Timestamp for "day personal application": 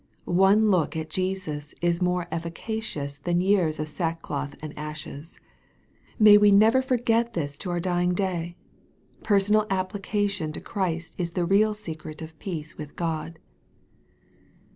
8.15-10.51